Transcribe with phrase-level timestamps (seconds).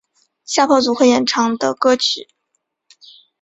[0.45, 2.27] 吓跑组合演唱的歌曲。